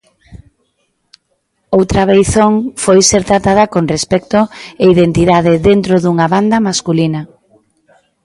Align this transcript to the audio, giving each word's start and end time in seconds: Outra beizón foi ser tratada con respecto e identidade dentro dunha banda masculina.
Outra 1.77 2.01
beizón 2.11 2.53
foi 2.83 2.99
ser 3.09 3.23
tratada 3.29 3.63
con 3.73 3.83
respecto 3.95 4.39
e 4.81 4.83
identidade 4.93 5.51
dentro 5.69 5.93
dunha 6.03 6.27
banda 6.35 6.57
masculina. 6.67 7.21